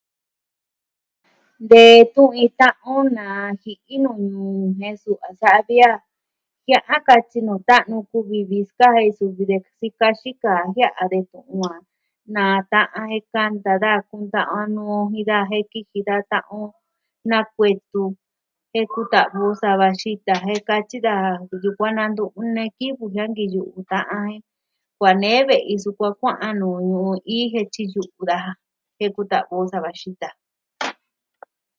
De 1.71 1.85
tuvi 2.13 2.45
ta'an 2.59 2.75
o 2.95 2.97
na 3.17 3.25
ji'i 3.61 3.95
nuu 4.03 4.19
nuu 4.31 4.61
jen 4.79 4.95
suu, 5.01 5.17
a 5.27 5.29
sa'a 5.39 5.59
vi 5.67 5.75
a 5.89 5.91
jia'a 6.65 6.95
katyi 7.07 7.39
nuu 7.47 7.59
ta'nu 7.69 7.95
kuvi 8.11 8.39
vi 8.49 8.59
skaa 8.69 8.95
jen 9.01 9.13
suvi 9.19 9.43
de 9.51 9.57
sika 9.79 10.07
xika 10.21 10.53
jia'a 10.75 11.03
de 11.13 11.19
tu'un 11.31 11.61
a 11.71 11.73
nata'an 12.35 13.07
jen 13.13 13.25
kanta 13.33 13.73
da 13.83 13.93
kuntaa 14.09 14.47
a 14.59 14.61
nu 14.75 14.85
jin 15.11 15.25
da 15.29 15.39
jen 15.49 15.65
kiji 15.71 15.99
da 16.09 16.15
ta'an 16.31 16.61
o 16.61 16.63
nakuetu. 17.29 18.03
Jen 18.71 18.87
kuta'vi 18.93 19.39
o 19.47 19.51
sava 19.61 19.87
xita 20.01 20.33
jen 20.47 20.61
katyi 20.69 20.97
daja 21.05 21.31
ntu 21.41 21.55
ku 21.61 21.67
kuaan 21.77 21.95
nantu'u 21.97 22.39
ne 22.55 22.63
kivɨ 22.77 23.03
jiankiyu 23.13 23.63
ta'an 23.91 24.25
e. 24.33 24.35
Kuaa 24.97 25.15
nee 25.21 25.39
ve'i 25.49 25.75
sukua 25.83 26.09
o 26.13 26.17
kuaa 26.19 26.39
a 26.47 26.49
nuu 26.59 27.15
iin 27.35 27.51
jen 27.53 27.67
tyi 27.73 27.83
suku 27.93 28.19
daa. 28.29 28.49
Ke 28.97 29.05
kuta'vi 29.15 29.51
o 29.63 29.69
sava 29.73 29.91
xita. 30.01 30.29